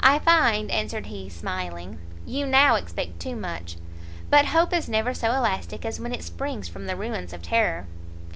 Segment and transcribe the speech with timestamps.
[0.00, 3.76] "I find," answered he, smiling, "you now expect too much;
[4.28, 7.86] but hope is never so elastic as when it springs from the ruins of terror."